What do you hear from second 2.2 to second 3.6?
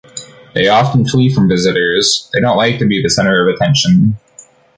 they don’t like to be the center of